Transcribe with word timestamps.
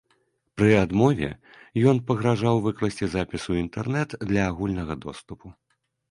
Пры 0.59 0.69
адмове 0.83 1.27
ён 1.91 1.99
пагражаў 2.07 2.55
выкласці 2.67 3.05
запіс 3.15 3.43
у 3.53 3.57
інтэрнэт 3.63 4.15
для 4.31 4.41
агульнага 4.53 4.97
доступу. 5.05 5.53